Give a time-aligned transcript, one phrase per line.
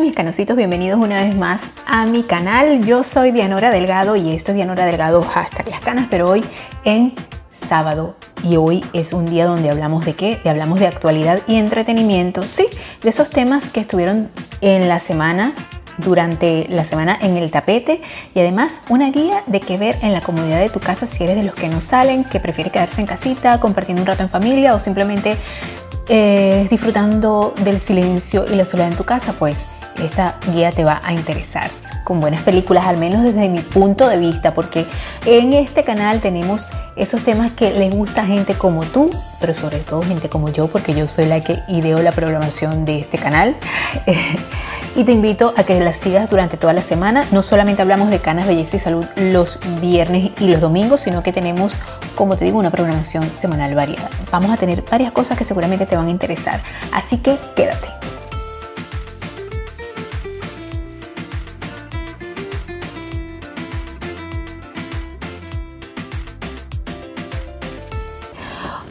[0.00, 2.84] mis canositos, bienvenidos una vez más a mi canal.
[2.84, 6.44] Yo soy Dianora Delgado y esto es Dianora Delgado hashtag las canas, pero hoy
[6.84, 7.14] en
[7.68, 10.40] sábado y hoy es un día donde hablamos de qué?
[10.42, 12.66] De hablamos de actualidad y entretenimiento, sí,
[13.02, 14.30] de esos temas que estuvieron
[14.62, 15.54] en la semana
[15.98, 18.02] durante la semana en el tapete
[18.34, 21.36] y además una guía de qué ver en la comodidad de tu casa si eres
[21.36, 24.74] de los que no salen, que prefiere quedarse en casita, compartiendo un rato en familia
[24.74, 25.36] o simplemente
[26.08, 29.56] eh, disfrutando del silencio y la soledad en tu casa, pues
[30.02, 31.70] esta guía te va a interesar
[32.04, 34.86] con buenas películas, al menos desde mi punto de vista, porque
[35.24, 39.10] en este canal tenemos esos temas que les gusta a gente como tú,
[39.40, 43.00] pero sobre todo gente como yo, porque yo soy la que ideo la programación de
[43.00, 43.56] este canal.
[44.96, 47.26] y te invito a que las sigas durante toda la semana.
[47.32, 51.32] No solamente hablamos de canas, belleza y salud los viernes y los domingos, sino que
[51.32, 51.74] tenemos,
[52.14, 54.08] como te digo, una programación semanal variada.
[54.30, 56.60] Vamos a tener varias cosas que seguramente te van a interesar.
[56.92, 58.13] Así que quédate.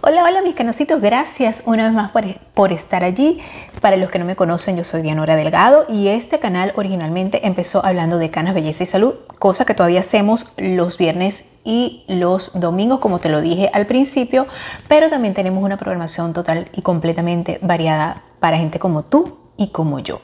[0.06, 3.40] Hola, hola mis canositos, gracias una vez más por, estar allí.
[3.80, 7.86] Para los que no me conocen, yo soy Dianora Delgado y este canal originalmente empezó
[7.86, 13.00] hablando de canas, belleza y salud, cosa que todavía hacemos los viernes y los domingos,
[13.00, 14.46] como te lo dije al principio,
[14.90, 20.00] pero también tenemos una programación total y completamente variada para gente como tú y como
[20.00, 20.20] yo.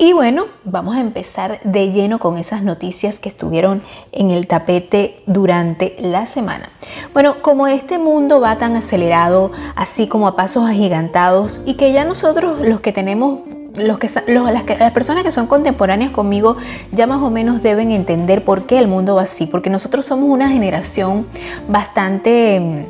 [0.00, 3.82] Y bueno, vamos a empezar de lleno con esas noticias que estuvieron
[4.12, 6.68] en el tapete durante la semana.
[7.12, 12.04] Bueno, como este mundo va tan acelerado, así como a pasos agigantados, y que ya
[12.04, 13.40] nosotros los que tenemos
[13.74, 16.56] los que, las, las, personas que son contemporáneas conmigo
[16.90, 20.30] ya más o menos deben entender por qué el mundo va así, porque nosotros somos
[20.30, 21.26] una generación
[21.68, 22.88] bastante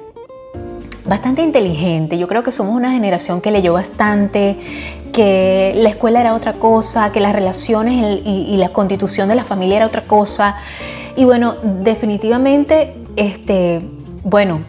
[1.08, 2.18] bastante inteligente.
[2.18, 4.58] Yo creo que somos una generación que leyó bastante,
[5.08, 9.76] que la escuela era otra cosa, que las relaciones y, la constitución de la familia
[9.76, 10.56] era otra cosa.
[11.16, 13.80] Y bueno, definitivamente, este,
[14.24, 14.60] bueno,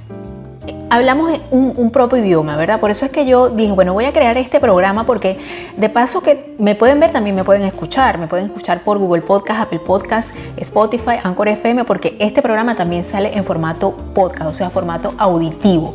[0.89, 2.79] hablamos un, un, propio idioma, ¿verdad?
[2.79, 5.37] Por eso es que yo dije, bueno, voy a crear este programa porque
[5.77, 8.17] de paso que me pueden ver, también me pueden escuchar.
[8.17, 13.05] Me pueden escuchar por Google Podcast, Apple Podcast, Spotify, Anchor FM, porque este programa también
[13.05, 15.93] sale en formato podcast, o sea, formato auditivo.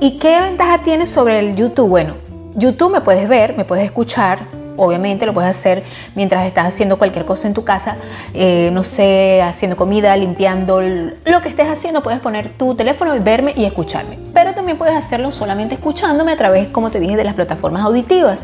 [0.00, 1.88] ¿Y qué ventaja tiene sobre el YouTube?
[1.88, 2.25] Bueno,
[2.56, 4.38] YouTube me puedes ver, me puedes escuchar,
[4.78, 5.82] obviamente lo puedes hacer
[6.14, 7.96] mientras estás haciendo cualquier cosa en tu casa,
[8.32, 13.18] eh, no sé, haciendo comida, limpiando, lo que estés haciendo, puedes poner tu teléfono y
[13.18, 14.18] verme y escucharme.
[14.32, 18.40] Pero también puedes hacerlo solamente escuchándome a través, como te dije, de las plataformas auditivas.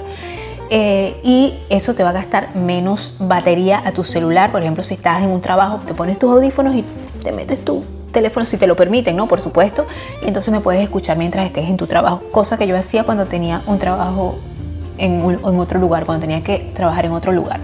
[0.68, 4.52] Eh, y eso te va a gastar menos batería a tu celular.
[4.52, 6.84] Por ejemplo, si estás en un trabajo, te pones tus audífonos y
[7.22, 9.26] te metes tu teléfono si te lo permiten, ¿no?
[9.26, 9.86] Por supuesto.
[10.22, 13.26] Y entonces me puedes escuchar mientras estés en tu trabajo, cosa que yo hacía cuando
[13.26, 14.38] tenía un trabajo
[14.98, 17.60] en, otro lugar, cuando tenía que trabajar en otro lugar.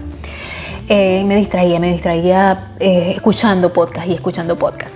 [0.89, 4.91] Eh, me distraía, me distraía eh, escuchando podcast y escuchando podcast.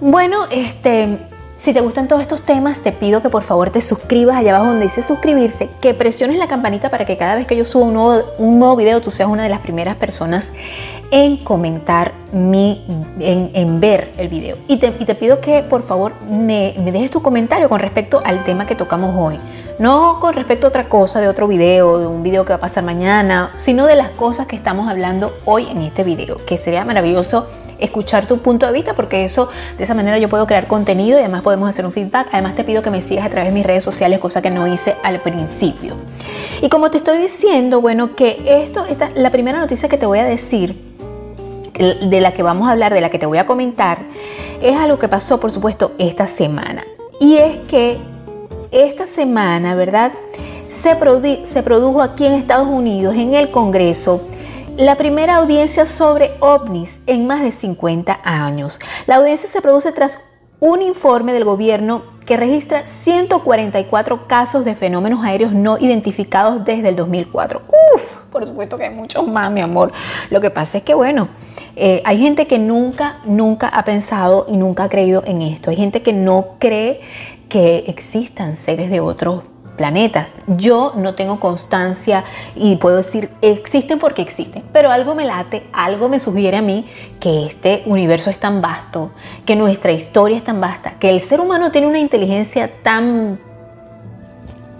[0.00, 1.18] Bueno, este,
[1.60, 4.72] si te gustan todos estos temas, te pido que por favor te suscribas allá abajo
[4.72, 7.94] donde dice suscribirse, que presiones la campanita para que cada vez que yo suba un
[7.94, 10.48] nuevo, un nuevo video tú seas una de las primeras personas
[11.12, 12.82] en comentar mi,
[13.20, 14.56] en, ver el video.
[14.66, 18.74] Y te, pido que por favor me, dejes tu comentario con respecto al tema que
[18.74, 19.38] tocamos hoy.
[19.78, 22.60] No con respecto a otra cosa, de otro video, de un video que va a
[22.60, 26.84] pasar mañana, sino de las cosas que estamos hablando hoy en este video, que sería
[26.84, 27.46] maravilloso
[27.78, 31.20] escuchar tu punto de vista porque eso de esa manera yo puedo crear contenido y
[31.20, 32.28] además podemos hacer un feedback.
[32.32, 34.66] Además te pido que me sigas a través de mis redes sociales, cosa que no
[34.66, 35.96] hice al principio.
[36.62, 40.20] Y como te estoy diciendo, bueno, que esto, esta, la primera noticia que te voy
[40.20, 40.91] a decir
[41.74, 43.98] de la que vamos a hablar, de la que te voy a comentar,
[44.60, 46.84] es algo que pasó, por supuesto, esta semana.
[47.20, 47.98] Y es que
[48.70, 50.12] esta semana, ¿verdad?
[50.82, 50.96] Se,
[51.46, 54.20] se produjo aquí en Estados Unidos, en el Congreso,
[54.76, 58.80] la primera audiencia sobre ovnis en más de 50 años.
[59.06, 60.18] La audiencia se produce tras
[60.60, 66.96] un informe del gobierno que registra 144 casos de fenómenos aéreos no identificados desde el
[66.96, 67.62] 2004.
[67.94, 69.92] Uf, por supuesto que hay muchos más, mi amor.
[70.30, 71.28] Lo que pasa es que, bueno,
[71.76, 75.70] eh, hay gente que nunca, nunca ha pensado y nunca ha creído en esto.
[75.70, 77.00] Hay gente que no cree
[77.48, 79.42] que existan seres de otros
[79.76, 80.28] planeta.
[80.46, 82.24] Yo no tengo constancia
[82.54, 86.86] y puedo decir existen porque existen, pero algo me late, algo me sugiere a mí
[87.20, 89.12] que este universo es tan vasto,
[89.46, 93.38] que nuestra historia es tan vasta, que el ser humano tiene una inteligencia tan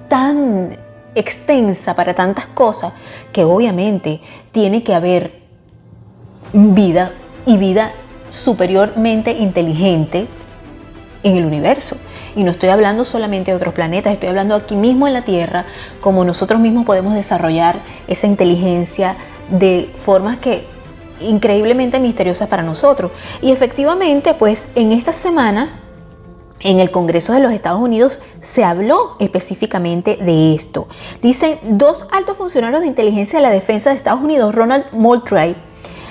[0.09, 0.77] tan
[1.15, 2.93] extensa para tantas cosas
[3.33, 4.21] que obviamente
[4.53, 5.41] tiene que haber
[6.53, 7.13] vida
[7.47, 7.93] y vida
[8.29, 10.27] superiormente inteligente
[11.23, 11.97] en el universo.
[12.35, 15.67] Y no estoy hablando solamente de otros planetas, estoy hablando aquí mismo en la Tierra,
[16.01, 17.77] como nosotros mismos podemos desarrollar
[18.09, 19.17] esa inteligencia
[19.51, 20.65] de formas que
[21.21, 23.13] increíblemente misteriosas para nosotros.
[23.41, 25.79] Y efectivamente, pues en esta semana
[26.61, 30.89] en el Congreso de los Estados Unidos se habló específicamente de esto.
[31.21, 35.57] Dicen dos altos funcionarios de inteligencia de la defensa de Estados Unidos, Ronald Moultrie,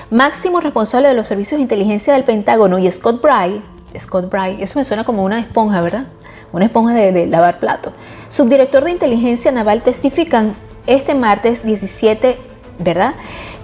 [0.09, 3.61] máximo responsable de los servicios de inteligencia del Pentágono, y Scott Bry,
[3.99, 6.05] Scott Bry, eso me suena como una esponja, ¿verdad?
[6.51, 7.93] Una esponja de, lavar plato.
[8.29, 10.55] Subdirector de inteligencia naval testifican
[10.87, 12.37] este martes 17,
[12.79, 13.13] ¿verdad?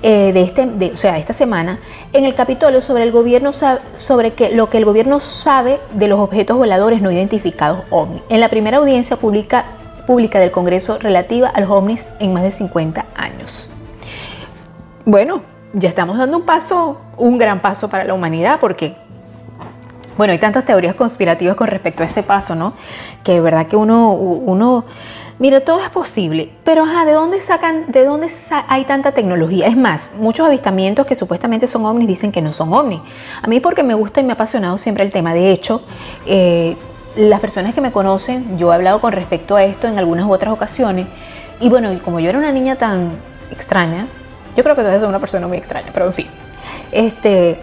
[0.03, 1.79] Eh, de este, de, o sea, esta semana,
[2.13, 6.19] en el Capitolio sobre el gobierno sobre que, lo que el gobierno sabe de los
[6.19, 8.21] objetos voladores no identificados OVNI.
[8.29, 9.65] En la primera audiencia pública,
[10.05, 13.69] pública del Congreso relativa a los OVNIs en más de 50 años.
[15.03, 15.41] Bueno,
[15.73, 18.95] ya estamos dando un paso, un gran paso para la humanidad, porque
[20.17, 22.73] bueno, hay tantas teorías conspirativas con respecto a ese paso, ¿no?
[23.23, 24.85] Que de verdad que uno, uno
[25.39, 28.27] Mira, todo es posible, pero ajá, ¿de dónde sacan, de dónde
[28.67, 29.67] hay tanta tecnología?
[29.67, 33.01] Es más, muchos avistamientos que supuestamente son ovnis dicen que no son ovnis.
[33.43, 35.35] A mí porque me gusta y me ha apasionado siempre el tema.
[35.35, 35.83] De hecho,
[36.25, 36.75] eh,
[37.15, 40.51] las personas que me conocen, yo he hablado con respecto a esto en algunas otras
[40.51, 41.05] ocasiones.
[41.59, 43.11] Y bueno, como yo era una niña tan
[43.51, 44.07] extraña,
[44.55, 46.27] yo creo que todavía soy una persona muy extraña, pero en fin.
[46.91, 47.59] Este,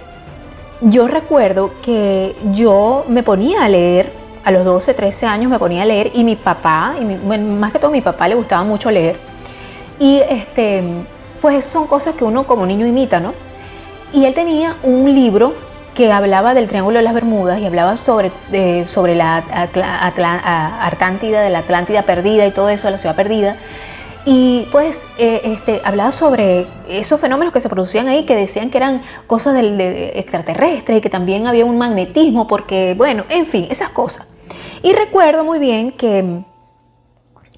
[0.85, 4.13] yo recuerdo que yo me ponía a leer
[4.45, 7.79] a los 12, 13 años me ponía a leer y mi papá, y más que
[7.79, 9.17] todo mi papá le gustaba mucho leer.
[9.99, 10.83] Y este,
[11.41, 13.33] pues son cosas que uno como niño imita, ¿no?
[14.13, 15.55] Y él tenía un libro
[15.95, 18.31] que hablaba del Triángulo de las Bermudas y hablaba sobre,
[18.87, 19.43] sobre la
[20.83, 23.57] Atlántida, de la Atlántida perdida y todo eso, de la ciudad perdida.
[24.27, 28.79] Y pues eh, este, hablaba sobre esos fenómenos que se producían ahí, que decían que
[28.79, 33.67] eran cosas del, de extraterrestres y que también había un magnetismo, porque, bueno, en fin,
[33.71, 34.27] esas cosas.
[34.83, 36.43] Y recuerdo muy bien que,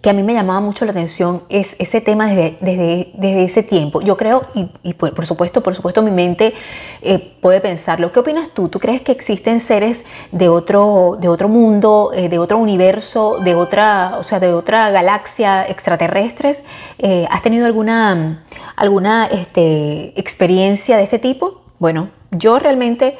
[0.06, 4.02] que a mí me llamaba mucho la atención es, ese tema desde, desde, ese tiempo.
[4.02, 6.54] Yo creo, y, por, supuesto, por supuesto mi mente
[7.02, 8.12] eh, puede pensarlo.
[8.12, 8.68] ¿Qué opinas tú?
[8.68, 13.56] ¿Tú crees que existen seres de otro, de otro mundo, eh, de otro universo, de
[13.56, 16.60] otra, o sea, de otra galaxia extraterrestres?
[16.98, 18.44] Eh, ¿Has tenido alguna,
[18.76, 21.62] alguna este, experiencia de este tipo?
[21.80, 23.18] Bueno, yo realmente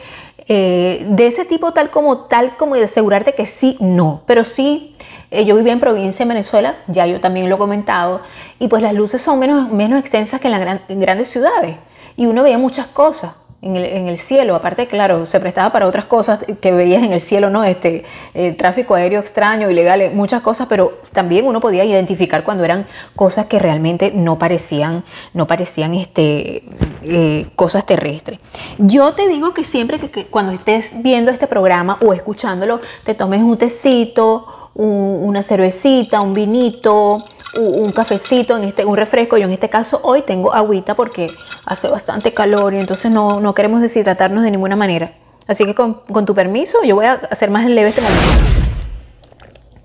[0.48, 4.94] de ese tipo tal como tal como de asegurarte que sí, no, pero sí,
[5.30, 8.22] eh, yo vivía en provincia en Venezuela, ya yo también lo he comentado,
[8.58, 11.76] y pues las luces son menos, menos extensas que en las grandes ciudades,
[12.16, 13.32] y uno veía muchas cosas
[13.62, 14.54] en el, cielo.
[14.54, 17.64] Aparte, claro, se prestaba para otras cosas que veías en el cielo, ¿no?
[17.64, 22.86] Este eh, tráfico aéreo extraño, ilegal, muchas cosas, pero también uno podía identificar cuando eran
[23.14, 26.64] cosas que realmente no parecían, no parecían este,
[27.02, 28.38] eh, cosas terrestres.
[28.78, 33.42] Yo te digo que siempre que, cuando estés viendo este programa o escuchándolo, te tomes
[33.42, 34.46] un tecito,
[34.76, 37.18] una cervecita, un vinito,
[37.56, 39.36] un cafecito, este, un refresco.
[39.36, 41.30] Yo en este caso hoy tengo agüita porque
[41.64, 45.14] hace bastante calor y entonces no, no queremos deshidratarnos de ninguna manera.
[45.46, 48.26] Así que con, tu permiso yo voy a hacer más leve este momento.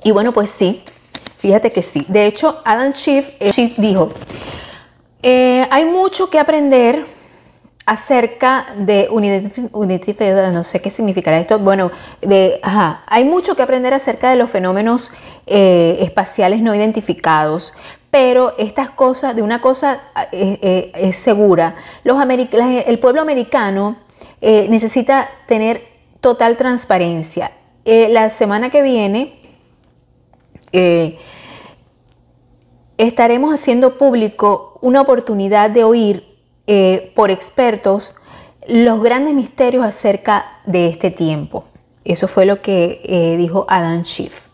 [0.03, 0.83] Y bueno, pues sí,
[1.37, 2.05] fíjate que sí.
[2.07, 4.09] De hecho, Adam Schiff, eh, dijo,
[5.21, 7.05] eh, hay mucho que aprender
[7.91, 10.15] acerca de Unity,
[10.53, 11.59] no sé qué significará esto.
[11.59, 11.91] Bueno,
[12.21, 15.11] de, ajá, hay mucho que aprender acerca de los fenómenos
[15.45, 17.73] eh, espaciales no identificados,
[18.09, 19.99] pero estas cosas, de una cosa
[20.31, 22.17] eh, eh, es segura, los
[22.87, 23.97] el pueblo americano
[24.41, 25.81] necesita tener
[26.21, 27.51] total transparencia.
[27.83, 29.35] la semana que viene
[32.97, 36.30] estaremos haciendo público una oportunidad de oír
[36.73, 38.15] eh, por expertos
[38.65, 41.65] los grandes misterios acerca de este tiempo.
[42.05, 44.45] Eso fue lo que eh, dijo Adam Schiff.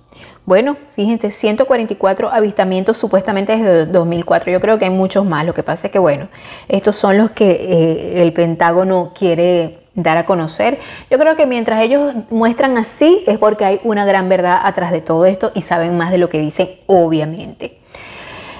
[0.43, 4.51] Bueno, fíjense, 144 avistamientos supuestamente desde 2004.
[4.51, 5.45] Yo creo que hay muchos más.
[5.45, 6.29] Lo que pasa es que, bueno,
[6.67, 10.79] estos son los que eh, el Pentágono quiere dar a conocer.
[11.11, 15.01] Yo creo que mientras ellos muestran así es porque hay una gran verdad atrás de
[15.01, 17.76] todo esto y saben más de lo que dicen, obviamente.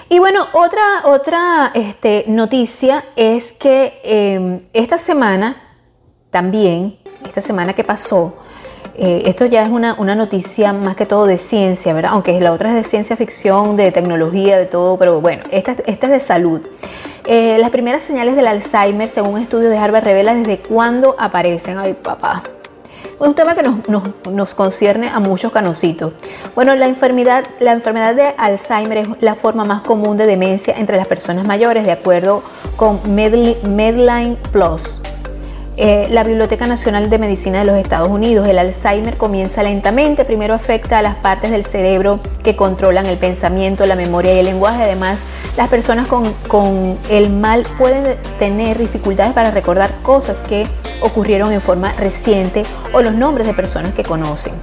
[0.09, 5.57] Y bueno, otra, otra este, noticia es que em, esta semana,
[6.29, 8.37] también, esta semana que pasó,
[8.95, 12.11] eh, esto ya es una, noticia más que todo de ciencia, ¿verdad?
[12.13, 16.07] Aunque la otra es de ciencia ficción, de tecnología, de todo, pero bueno, esta, esta
[16.07, 16.61] es de salud.
[17.25, 21.77] Eh, las primeras señales del Alzheimer, según un estudio de Harvard, revela desde cuándo aparecen.
[21.77, 22.41] Ay, papá,
[23.19, 26.13] un tema que nos, concierne a muchos canositos.
[26.55, 30.97] Bueno, la enfermedad, la enfermedad de Alzheimer es la forma más común de demencia entre
[30.97, 32.43] las personas mayores, de acuerdo
[32.75, 35.01] con Medline Plus.
[35.79, 38.47] eh, la Biblioteca Nacional de Medicina de los Estados Unidos.
[38.47, 43.85] El Alzheimer comienza lentamente, primero afecta a las partes del cerebro que controlan el pensamiento,
[43.85, 44.83] la memoria y el lenguaje.
[44.83, 45.19] Además,
[45.55, 50.65] las personas con, con el mal pueden tener dificultades para recordar cosas que
[51.01, 52.63] ocurrieron en forma reciente
[52.93, 54.53] o los nombres de personas que conocen.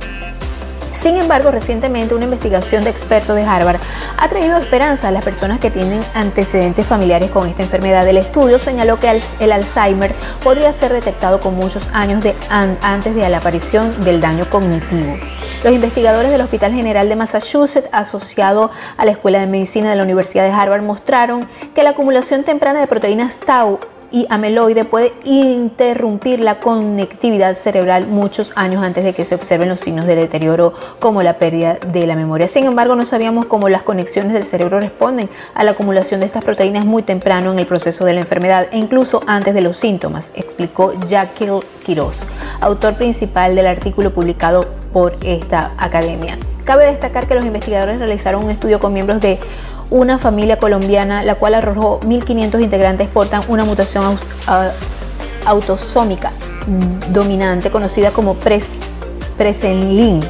[1.00, 3.76] Sin embargo, recientemente una investigación de expertos de Harvard
[4.16, 8.08] ha traído esperanza a las personas que tienen antecedentes familiares con esta enfermedad.
[8.08, 13.36] El estudio señaló que el Alzheimer podría ser detectado con muchos años antes de la
[13.36, 15.18] aparición del daño cognitivo.
[15.62, 20.04] Los investigadores del Hospital General de Massachusetts, asociado a la Escuela de Medicina de la
[20.04, 23.78] Universidad de Harvard, mostraron que la acumulación temprana de proteínas tau
[24.14, 29.80] y ameloide puede interrumpir la conectividad cerebral muchos años antes de que se observen los
[29.80, 32.46] signos de deterioro como la pérdida de la memoria.
[32.46, 36.44] Sin embargo, no sabíamos cómo las conexiones del cerebro responden a la acumulación de estas
[36.44, 40.30] proteínas muy temprano en el proceso de la enfermedad e incluso antes de los síntomas,
[40.36, 41.50] explicó Jacques
[41.84, 42.20] Quiroz,
[42.60, 46.38] autor principal del artículo publicado por esta academia.
[46.64, 49.38] Cabe destacar que los investigadores realizaron un estudio con miembros de
[49.90, 54.18] una familia colombiana, la cual arrojó 1.500 integrantes portan una mutación
[55.46, 56.32] autosómica
[57.10, 58.64] dominante conocida como pres
[59.36, 60.20] presenlin,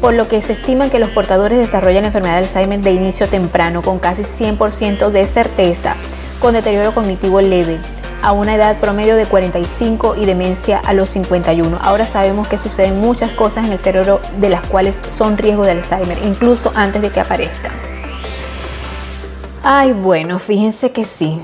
[0.00, 3.28] por lo que se estima que los portadores desarrollan la enfermedad de Alzheimer de inicio
[3.28, 5.96] temprano con casi 100% de certeza,
[6.40, 7.78] con deterioro cognitivo leve
[8.22, 11.78] a una edad promedio de 45 y demencia a los 51.
[11.80, 15.72] Ahora sabemos que suceden muchas cosas en el cerebro de las cuales son riesgo de
[15.72, 17.85] Alzheimer, incluso antes de que aparezcan.
[19.68, 21.40] Ay, bueno, fíjense que sí.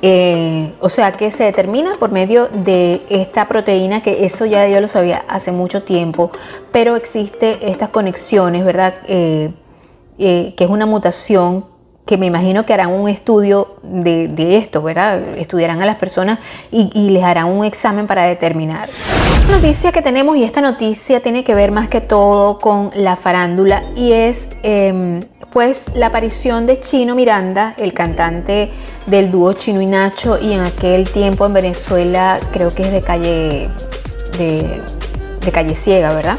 [0.00, 4.80] Eh, o sea que se determina por medio de esta proteína, que eso ya yo
[4.80, 6.30] lo sabía hace mucho tiempo,
[6.72, 8.94] pero existe estas conexiones, ¿verdad?
[9.06, 9.52] Eh,
[10.18, 11.66] eh, que es una mutación
[12.06, 15.36] que me imagino que harán un estudio de, esto, ¿verdad?
[15.36, 16.38] Estudiarán a las personas
[16.70, 18.88] y, les harán un examen para determinar.
[19.50, 23.84] Noticia que tenemos, y esta noticia tiene que ver más que todo con la farándula,
[23.94, 25.20] y es em,
[25.56, 28.70] pues la aparición de Chino Miranda, el cantante
[29.06, 33.00] del dúo Chino y Nacho, y en aquel tiempo en Venezuela creo que es de
[33.00, 33.70] calle,
[34.36, 36.38] de, calle ciega, ¿verdad?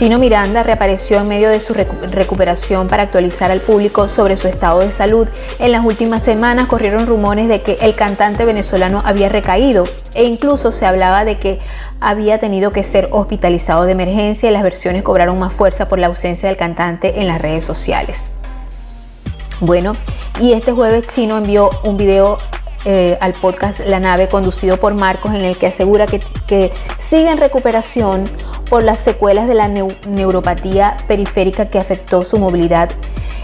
[0.00, 4.80] Chino Miranda reapareció en medio de su recuperación para actualizar al público sobre su estado
[4.80, 5.28] de salud.
[5.58, 10.72] En las últimas semanas corrieron rumores de que el cantante venezolano había recaído e incluso
[10.72, 11.58] se hablaba de que
[12.00, 16.06] había tenido que ser hospitalizado de emergencia y las versiones cobraron más fuerza por la
[16.06, 18.22] ausencia del cantante en las redes sociales.
[19.60, 19.92] Bueno,
[20.40, 22.38] y este jueves Chino envió un video
[22.84, 27.30] eh, al podcast La Nave conducido por Marcos en el que asegura que, que sigue
[27.30, 28.24] en recuperación
[28.70, 32.90] por las secuelas de la neuropatía periférica que afectó su movilidad,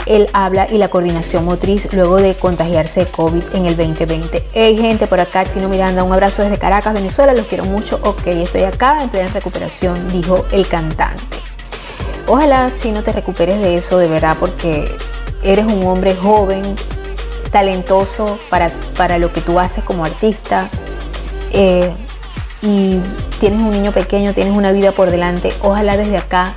[0.06, 4.44] el habla y la coordinación motriz luego de contagiarse de COVID en el 2020.
[4.54, 8.00] Hey gente, por acá Chino Miranda, un abrazo desde Caracas, Venezuela, los quiero mucho.
[8.04, 11.38] Ok, estoy acá en plena recuperación, dijo el cantante.
[12.28, 14.84] Ojalá Chino te recuperes de eso de verdad porque
[15.42, 16.76] eres un hombre joven,
[17.56, 20.68] talentoso para, para lo que tú haces como artista.
[21.54, 21.90] Eh,
[22.60, 23.00] y
[23.40, 26.52] tienes un niño pequeño, tienes una vida por delante, ojalá desde acá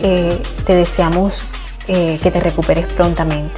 [0.00, 1.44] eh, te deseamos
[1.86, 3.52] eh, que te recuperes prontamente.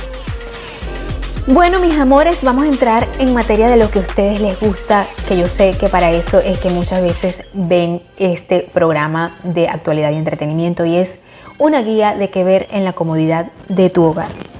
[1.46, 5.06] Bueno, mis amores, vamos a entrar en materia de lo que a ustedes les gusta,
[5.28, 10.10] que yo sé que para eso es que muchas veces ven este programa de actualidad
[10.10, 11.20] y entretenimiento y es
[11.58, 14.53] una guía de qué ver en la comodidad de tu hogar.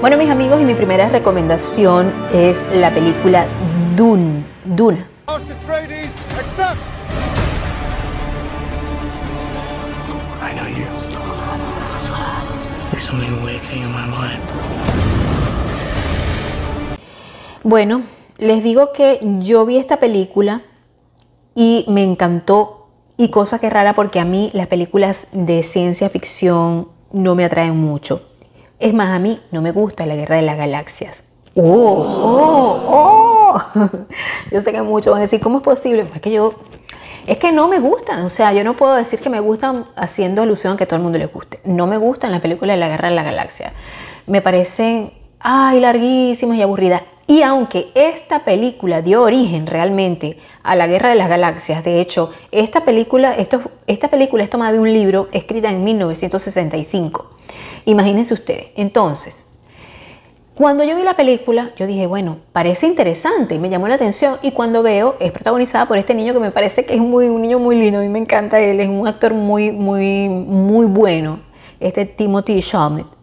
[0.00, 3.46] Bueno, mis amigos, y mi primera recomendación es la película
[3.96, 5.04] Dune, Duna.
[17.64, 18.02] Bueno,
[18.38, 20.62] les digo que yo vi esta película
[21.56, 22.86] y me encantó
[23.16, 27.76] y cosa que rara porque a mí las películas de ciencia ficción no me atraen
[27.76, 28.22] mucho.
[28.78, 31.24] Es más, a mí no me gusta la guerra de las galaxias.
[31.56, 31.62] ¡Oh!
[31.64, 32.80] ¡Oh!
[32.86, 33.60] ¡Oh!
[34.52, 36.06] yo sé que muchos van a decir, ¿cómo es posible?
[36.14, 36.54] Es que yo.
[37.26, 38.24] Es que no me gustan.
[38.24, 40.96] O sea, yo no puedo decir que me gustan haciendo alusión a que a todo
[40.96, 41.60] el mundo le guste.
[41.64, 43.72] No me gustan las películas de la guerra de las galaxias.
[44.26, 47.02] Me parecen, ay, larguísimas y aburridas.
[47.30, 52.32] Y aunque esta película dio origen realmente a la Guerra de las Galaxias, de hecho,
[52.50, 53.36] esta película,
[53.86, 57.30] esta película es tomada de un libro escrita en 1965.
[57.84, 58.68] Imagínense ustedes.
[58.76, 59.44] Entonces,
[60.58, 64.50] Cuando yo vi la película, yo dije, bueno, parece interesante, me llamó la atención y
[64.50, 67.60] cuando veo, es protagonizada por este niño que me parece que es muy, un niño
[67.60, 71.38] muy lindo, a mí me encanta él, es un actor muy, muy, muy bueno,
[71.78, 73.17] este Timothy Chalamet.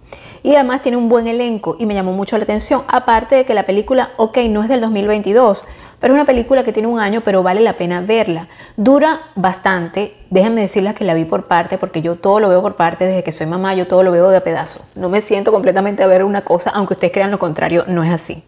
[0.45, 3.55] Y además tiene un buen elenco y me llamó mucho la atención, aparte de que
[3.55, 5.65] la película, ok, no es del 2022,
[5.99, 8.47] pero es una película que tiene un año, pero vale la pena verla.
[8.77, 12.75] Dura bastante, déjenme decirles que la vi por parte, porque yo todo lo veo por
[12.75, 14.85] parte, desde que soy mamá, yo todo lo veo de a pedazo.
[14.93, 18.11] No me siento completamente a ver una cosa, aunque ustedes crean lo contrario, no es
[18.11, 18.43] así.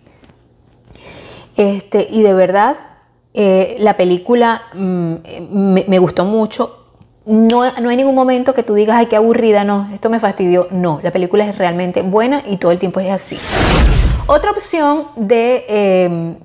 [1.56, 2.78] Este, y de verdad,
[3.34, 5.16] eh, la película mm,
[5.88, 6.87] me, gustó mucho.
[7.30, 10.70] No, no, hay ningún momento que tú digas, ay, qué aburrida, no, esto me fastidió.
[10.72, 13.38] No, la película es realmente buena y todo el tiempo es así.
[14.28, 16.36] Otra opción de em,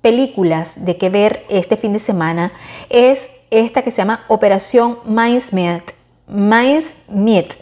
[0.00, 2.50] películas de que ver este fin de semana
[2.88, 5.92] es esta que se llama Operación Mindsmith.
[6.26, 7.52] Mindsmith.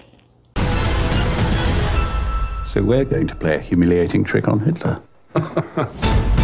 [2.67, 5.01] So we're going to play a humiliating trick on Hitler.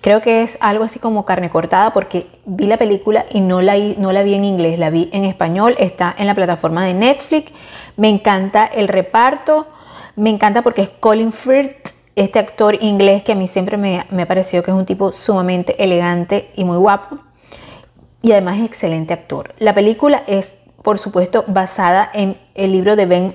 [0.00, 3.76] Creo que es algo así como carne cortada porque vi la película y no la,
[3.98, 7.52] no la vi en inglés, la vi en español, está en la plataforma de Netflix.
[7.96, 9.66] Me encanta el reparto,
[10.16, 14.26] me encanta porque es Colin Firth, este actor inglés que a mí siempre me, ha
[14.26, 17.18] parecido que es un tipo sumamente elegante y muy guapo.
[18.22, 19.54] Y además es excelente actor.
[19.58, 23.32] La película es, por supuesto, basada en el libro de Ben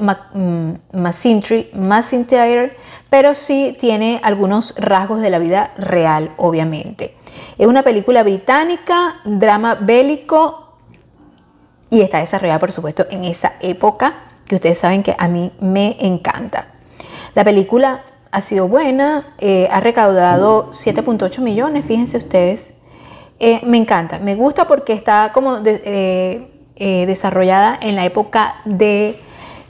[1.73, 2.77] McIntyre,
[3.09, 7.15] pero sí tiene algunos rasgos de la vida real, obviamente.
[7.57, 10.77] Es una película británica, drama bélico,
[11.89, 15.97] y está desarrollada, por supuesto, en esa época que ustedes saben que a mí me
[15.99, 16.67] encanta.
[17.35, 22.73] La película ha sido buena, eh, ha recaudado 7.8 millones, fíjense ustedes.
[23.39, 29.19] Eh, me encanta, me gusta porque está como eh, desarrollada en la época de,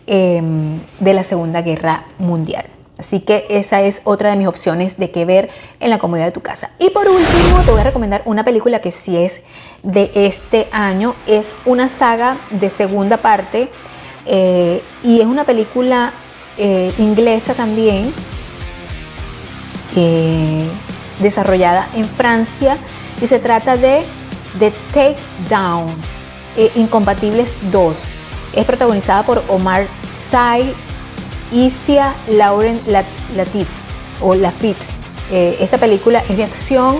[0.07, 2.65] em, de la Segunda Guerra Mundial.
[2.97, 6.31] Así que esa es otra de mis opciones de qué ver en la comodidad de
[6.31, 6.71] tu casa.
[6.79, 9.41] Y por último, te voy a recomendar una película que sí es
[9.83, 11.13] de este año.
[11.27, 13.69] Es una saga de segunda parte
[15.03, 16.13] y es una película
[16.97, 18.13] inglesa también
[19.95, 20.67] eh,
[21.21, 22.77] desarrollada en Francia
[23.21, 24.03] y se trata de
[24.59, 25.15] The Take
[25.49, 25.95] Down,
[26.57, 27.97] eh, Incompatibles 2.
[28.53, 29.87] Es protagonizada por Omar
[30.29, 30.73] Sy,
[31.51, 33.67] Isia Lauren Latif
[34.21, 34.85] o Lafitte.
[35.31, 36.97] Eh, esta película es de acción.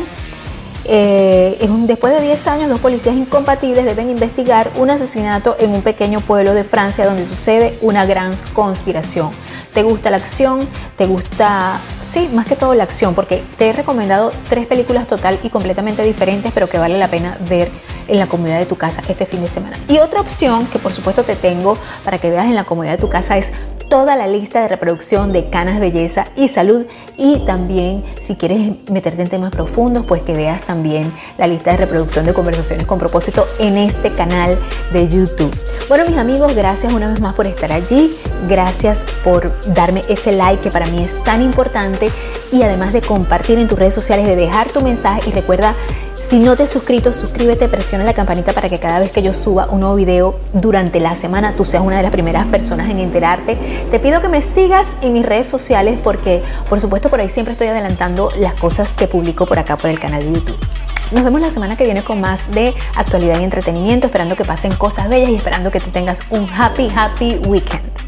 [0.86, 5.82] es un, después de 10 años, dos policías incompatibles deben investigar un asesinato en un
[5.82, 9.32] pequeño pueblo de Francia donde sucede una gran conspiración.
[9.74, 10.68] ¿Te gusta la acción?
[10.96, 11.80] ¿Te gusta
[12.16, 16.02] Sí, más que todo la acción, porque te he recomendado tres películas total y completamente
[16.02, 17.70] diferentes, pero que vale la pena ver
[18.08, 19.78] en la comodidad de tu casa este fin de semana.
[19.88, 23.02] Y otra opción que por supuesto te tengo para que veas en la comodidad de
[23.02, 23.52] tu casa es
[23.90, 26.86] toda la lista de reproducción de canas belleza y salud
[27.18, 31.78] y también si quieres meterte en temas profundos pues que veas también la lista de
[31.78, 34.58] reproducción de conversaciones con propósito en este canal
[34.92, 35.56] de YouTube.
[35.88, 38.16] Bueno mis amigos, gracias una vez más por estar allí,
[38.50, 42.10] gracias por darme ese like que para mí es tan importante
[42.52, 45.76] y además de compartir en tus redes sociales, de dejar tu mensaje y recuerda
[46.30, 49.34] si no te has suscrito, suscríbete, presiona la campanita para que cada vez que yo
[49.34, 53.00] suba un nuevo video durante la semana, tú seas una de las primeras personas en
[53.00, 53.58] enterarte.
[53.92, 57.54] Te pido que me sigas en mis redes sociales porque, por supuesto, por ahí siempre
[57.54, 60.58] estoy adelantando las cosas que publico por acá por el canal de YouTube.
[61.12, 64.74] Nos vemos la semana que viene con más de actualidad y entretenimiento, esperando que pasen
[64.76, 68.05] cosas bellas y esperando que tú tengas un happy, happy weekend.